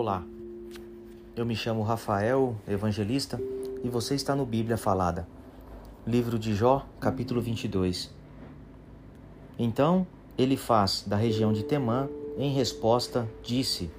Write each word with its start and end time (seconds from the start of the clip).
Olá, 0.00 0.24
eu 1.34 1.44
me 1.44 1.56
chamo 1.56 1.82
Rafael, 1.82 2.54
evangelista, 2.68 3.36
e 3.82 3.88
você 3.88 4.14
está 4.14 4.32
no 4.32 4.46
Bíblia 4.46 4.76
Falada, 4.76 5.26
livro 6.06 6.38
de 6.38 6.54
Jó, 6.54 6.86
capítulo 7.00 7.40
22. 7.40 8.08
Então 9.58 10.06
ele 10.38 10.56
faz 10.56 11.02
da 11.04 11.16
região 11.16 11.52
de 11.52 11.64
Temã, 11.64 12.08
em 12.36 12.52
resposta, 12.54 13.28
disse: 13.42 13.90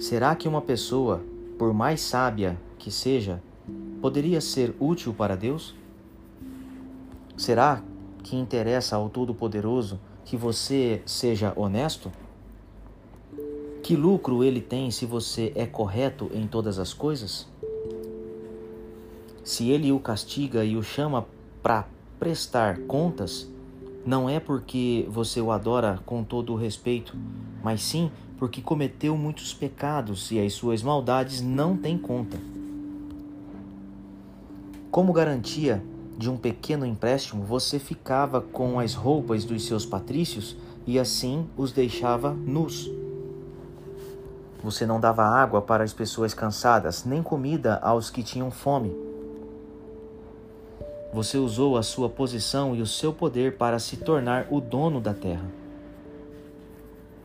Será 0.00 0.34
que 0.34 0.48
uma 0.48 0.60
pessoa, 0.60 1.22
por 1.56 1.72
mais 1.72 2.00
sábia 2.00 2.60
que 2.76 2.90
seja, 2.90 3.40
poderia 4.02 4.40
ser 4.40 4.74
útil 4.80 5.14
para 5.14 5.36
Deus? 5.36 5.72
Será 7.36 7.80
que 8.24 8.34
interessa 8.34 8.96
ao 8.96 9.08
Todo-Poderoso 9.08 10.00
que 10.24 10.36
você 10.36 11.00
seja 11.06 11.52
honesto? 11.54 12.10
Que 13.84 13.96
lucro 13.96 14.42
ele 14.42 14.62
tem 14.62 14.90
se 14.90 15.04
você 15.04 15.52
é 15.54 15.66
correto 15.66 16.30
em 16.32 16.46
todas 16.46 16.78
as 16.78 16.94
coisas? 16.94 17.46
Se 19.44 19.68
ele 19.68 19.92
o 19.92 20.00
castiga 20.00 20.64
e 20.64 20.74
o 20.74 20.82
chama 20.82 21.26
para 21.62 21.86
prestar 22.18 22.78
contas, 22.86 23.46
não 24.06 24.26
é 24.26 24.40
porque 24.40 25.06
você 25.10 25.38
o 25.38 25.52
adora 25.52 26.00
com 26.06 26.24
todo 26.24 26.54
o 26.54 26.56
respeito, 26.56 27.14
mas 27.62 27.82
sim 27.82 28.10
porque 28.38 28.62
cometeu 28.62 29.18
muitos 29.18 29.52
pecados 29.52 30.30
e 30.30 30.40
as 30.40 30.54
suas 30.54 30.82
maldades 30.82 31.42
não 31.42 31.76
têm 31.76 31.98
conta. 31.98 32.38
Como 34.90 35.12
garantia 35.12 35.84
de 36.16 36.30
um 36.30 36.38
pequeno 36.38 36.86
empréstimo, 36.86 37.44
você 37.44 37.78
ficava 37.78 38.40
com 38.40 38.80
as 38.80 38.94
roupas 38.94 39.44
dos 39.44 39.66
seus 39.66 39.84
patrícios 39.84 40.56
e 40.86 40.98
assim 40.98 41.46
os 41.54 41.70
deixava 41.70 42.32
nus. 42.32 43.03
Você 44.64 44.86
não 44.86 44.98
dava 44.98 45.22
água 45.22 45.60
para 45.60 45.84
as 45.84 45.92
pessoas 45.92 46.32
cansadas, 46.32 47.04
nem 47.04 47.22
comida 47.22 47.78
aos 47.82 48.08
que 48.08 48.22
tinham 48.22 48.50
fome. 48.50 48.96
Você 51.12 51.36
usou 51.36 51.76
a 51.76 51.82
sua 51.82 52.08
posição 52.08 52.74
e 52.74 52.80
o 52.80 52.86
seu 52.86 53.12
poder 53.12 53.58
para 53.58 53.78
se 53.78 53.98
tornar 53.98 54.46
o 54.50 54.62
dono 54.62 55.02
da 55.02 55.12
terra. 55.12 55.44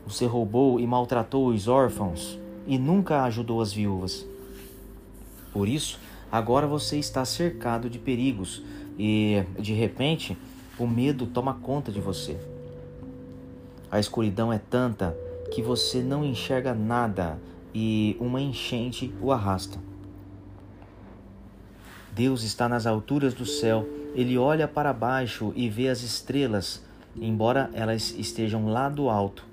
Você 0.06 0.26
roubou 0.26 0.82
e 0.82 0.86
maltratou 0.86 1.48
os 1.48 1.70
órfãos 1.70 2.38
e 2.68 2.78
nunca 2.78 3.24
ajudou 3.24 3.62
as 3.62 3.72
viúvas. 3.72 4.28
Por 5.54 5.70
isso, 5.70 5.98
agora 6.30 6.68
você 6.68 7.00
está 7.00 7.24
cercado 7.24 7.90
de 7.90 7.98
perigos 7.98 8.62
e, 8.98 9.46
de 9.58 9.72
repente, 9.72 10.38
o 10.78 10.86
medo 10.86 11.26
toma 11.26 11.54
conta 11.54 11.90
de 11.90 12.02
você. 12.02 12.38
A 13.90 13.98
escuridão 13.98 14.52
é 14.52 14.60
tanta 14.60 15.16
que 15.52 15.62
você 15.62 16.02
não 16.02 16.24
enxerga 16.24 16.74
nada 16.74 17.40
e 17.74 18.16
uma 18.20 18.42
enchente 18.42 19.14
o 19.22 19.32
arrasta. 19.32 19.80
Deus 22.12 22.44
está 22.44 22.68
nas 22.68 22.86
alturas 22.86 23.34
do 23.34 23.46
céu, 23.46 23.88
ele 24.14 24.38
olha 24.38 24.68
para 24.68 24.92
baixo 24.92 25.54
e 25.56 25.70
vê 25.70 25.88
as 25.88 26.02
estrelas, 26.02 26.84
embora 27.16 27.70
elas 27.74 28.12
estejam 28.18 28.68
lá 28.68 28.90
do 28.90 29.10
alto. 29.10 29.46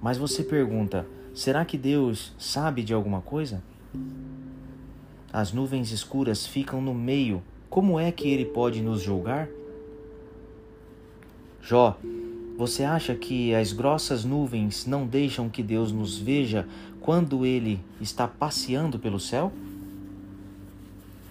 Mas 0.00 0.18
você 0.18 0.42
pergunta: 0.42 1.06
será 1.34 1.64
que 1.64 1.78
Deus 1.78 2.34
sabe 2.38 2.82
de 2.82 2.92
alguma 2.92 3.20
coisa? 3.20 3.62
As 5.32 5.52
nuvens 5.52 5.92
escuras 5.92 6.46
ficam 6.46 6.80
no 6.82 6.92
meio, 6.92 7.42
como 7.68 7.98
é 7.98 8.10
que 8.10 8.28
ele 8.28 8.44
pode 8.44 8.82
nos 8.82 9.00
julgar? 9.00 9.48
Jó 11.62 11.96
você 12.60 12.84
acha 12.84 13.14
que 13.14 13.54
as 13.54 13.72
grossas 13.72 14.22
nuvens 14.22 14.84
não 14.84 15.06
deixam 15.06 15.48
que 15.48 15.62
Deus 15.62 15.90
nos 15.90 16.18
veja 16.18 16.68
quando 17.00 17.46
Ele 17.46 17.80
está 17.98 18.28
passeando 18.28 18.98
pelo 18.98 19.18
céu? 19.18 19.50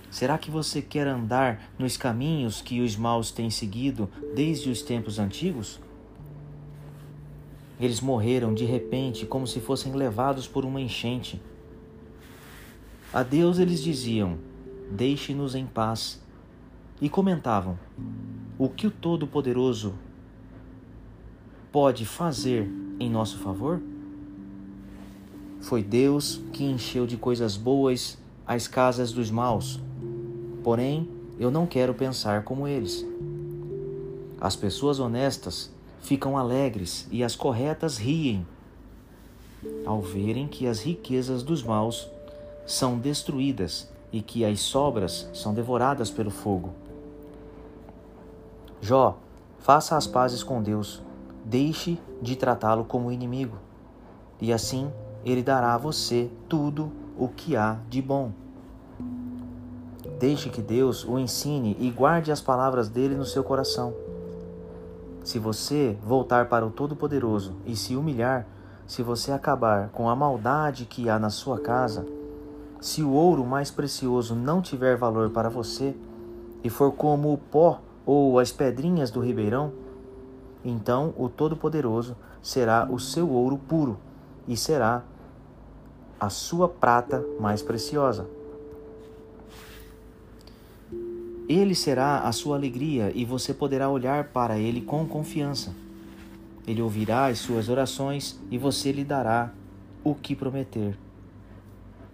Será 0.09 0.39
que 0.39 0.49
você 0.49 0.81
quer 0.81 1.05
andar 1.05 1.69
nos 1.77 1.95
caminhos 1.95 2.63
que 2.63 2.81
os 2.81 2.95
maus 2.95 3.29
têm 3.29 3.51
seguido 3.51 4.09
desde 4.33 4.71
os 4.71 4.81
tempos 4.81 5.19
antigos? 5.19 5.79
Eles 7.79 8.01
morreram 8.01 8.51
de 8.51 8.65
repente, 8.65 9.27
como 9.27 9.45
se 9.45 9.59
fossem 9.59 9.93
levados 9.93 10.47
por 10.47 10.65
uma 10.65 10.81
enchente. 10.81 11.39
A 13.13 13.21
Deus 13.21 13.59
eles 13.59 13.83
diziam: 13.83 14.39
Deixe-nos 14.89 15.53
em 15.53 15.67
paz. 15.67 16.19
E 16.99 17.07
comentavam: 17.07 17.77
O 18.57 18.67
que 18.67 18.87
o 18.87 18.91
Todo-Poderoso 18.91 19.93
pode 21.71 22.05
fazer 22.05 22.69
em 22.99 23.09
nosso 23.09 23.37
favor? 23.39 23.81
Foi 25.61 25.83
Deus 25.83 26.41
que 26.53 26.63
encheu 26.63 27.05
de 27.05 27.17
coisas 27.17 27.57
boas 27.57 28.17
as 28.47 28.67
casas 28.67 29.11
dos 29.11 29.29
maus. 29.29 29.79
Porém, 30.63 31.07
eu 31.39 31.51
não 31.51 31.67
quero 31.67 31.93
pensar 31.93 32.43
como 32.43 32.67
eles. 32.67 33.05
As 34.41 34.55
pessoas 34.55 34.99
honestas 34.99 35.71
ficam 36.01 36.37
alegres 36.37 37.07
e 37.11 37.23
as 37.23 37.35
corretas 37.35 37.97
riem 37.97 38.45
ao 39.85 40.01
verem 40.01 40.47
que 40.47 40.65
as 40.65 40.81
riquezas 40.81 41.43
dos 41.43 41.61
maus 41.61 42.09
são 42.65 42.97
destruídas 42.97 43.89
e 44.11 44.21
que 44.21 44.45
as 44.45 44.61
sobras 44.61 45.29
são 45.33 45.53
devoradas 45.53 46.09
pelo 46.09 46.31
fogo. 46.31 46.73
Jó, 48.81 49.19
faça 49.59 49.97
as 49.97 50.07
pazes 50.07 50.41
com 50.41 50.63
Deus 50.63 51.01
deixe 51.49 51.97
de 52.21 52.35
tratá-lo 52.35 52.85
como 52.85 53.11
inimigo, 53.11 53.57
e 54.39 54.53
assim 54.53 54.91
ele 55.25 55.41
dará 55.41 55.73
a 55.73 55.77
você 55.79 56.29
tudo 56.47 56.91
o 57.17 57.27
que 57.27 57.55
há 57.55 57.79
de 57.89 58.03
bom. 58.03 58.31
Deixe 60.19 60.49
que 60.49 60.61
Deus 60.61 61.03
o 61.03 61.17
ensine 61.17 61.75
e 61.79 61.89
guarde 61.89 62.31
as 62.31 62.39
palavras 62.39 62.87
dele 62.87 63.15
no 63.15 63.25
seu 63.25 63.43
coração. 63.43 63.95
Se 65.23 65.39
você 65.39 65.97
voltar 66.03 66.47
para 66.47 66.65
o 66.65 66.69
Todo-Poderoso 66.69 67.55
e 67.65 67.75
se 67.75 67.95
humilhar, 67.95 68.45
se 68.85 69.01
você 69.01 69.31
acabar 69.31 69.89
com 69.89 70.07
a 70.07 70.15
maldade 70.15 70.85
que 70.85 71.09
há 71.09 71.17
na 71.17 71.31
sua 71.31 71.59
casa, 71.59 72.05
se 72.79 73.01
o 73.01 73.11
ouro 73.11 73.43
mais 73.43 73.71
precioso 73.71 74.35
não 74.35 74.61
tiver 74.61 74.95
valor 74.95 75.31
para 75.31 75.49
você 75.49 75.95
e 76.63 76.69
for 76.69 76.91
como 76.91 77.33
o 77.33 77.37
pó 77.37 77.81
ou 78.05 78.37
as 78.37 78.51
pedrinhas 78.51 79.09
do 79.09 79.19
ribeirão, 79.19 79.71
então 80.63 81.13
o 81.17 81.29
Todo-Poderoso 81.29 82.15
será 82.41 82.87
o 82.89 82.99
seu 82.99 83.29
ouro 83.29 83.57
puro 83.57 83.97
e 84.47 84.57
será 84.57 85.03
a 86.19 86.29
sua 86.29 86.67
prata 86.67 87.23
mais 87.39 87.61
preciosa. 87.61 88.27
Ele 91.47 91.73
será 91.73 92.19
a 92.19 92.31
sua 92.31 92.55
alegria 92.55 93.11
e 93.15 93.25
você 93.25 93.53
poderá 93.53 93.89
olhar 93.89 94.25
para 94.25 94.59
ele 94.59 94.81
com 94.81 95.07
confiança. 95.07 95.73
Ele 96.67 96.81
ouvirá 96.81 97.27
as 97.27 97.39
suas 97.39 97.69
orações 97.69 98.39
e 98.51 98.57
você 98.57 98.91
lhe 98.91 99.03
dará 99.03 99.51
o 100.03 100.13
que 100.13 100.35
prometer. 100.35 100.95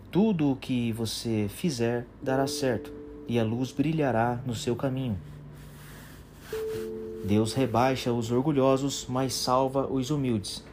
Tudo 0.09 0.51
o 0.51 0.55
que 0.55 0.93
você 0.93 1.47
fizer 1.49 2.05
dará 2.21 2.47
certo 2.47 2.93
e 3.27 3.37
a 3.37 3.43
luz 3.43 3.71
brilhará 3.71 4.39
no 4.45 4.55
seu 4.55 4.75
caminho. 4.75 5.17
Deus 7.25 7.53
rebaixa 7.53 8.13
os 8.13 8.29
orgulhosos, 8.29 9.07
mas 9.09 9.33
salva 9.33 9.91
os 9.91 10.11
humildes. 10.11 10.63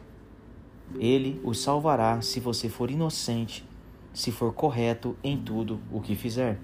Ele 0.99 1.41
os 1.43 1.59
salvará 1.59 2.21
se 2.21 2.39
você 2.39 2.69
for 2.69 2.91
inocente, 2.91 3.65
se 4.13 4.31
for 4.31 4.53
correto 4.53 5.15
em 5.23 5.35
tudo 5.35 5.79
o 5.91 5.99
que 5.99 6.15
fizer. 6.15 6.59